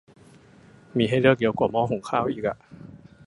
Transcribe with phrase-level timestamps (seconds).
[0.97, 2.57] มีให้เลือกเยอะกว่าหม้อหุงข้าวอีกอะ